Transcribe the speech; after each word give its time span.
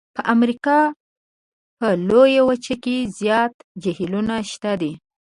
په 0.15 0.21
امریکا 0.35 0.79
په 1.77 1.87
لویه 2.07 2.41
وچه 2.49 2.75
کې 2.83 2.97
زیات 3.19 3.53
جهیلونه 3.81 4.35
شته 4.51 4.71
دي. 4.81 4.93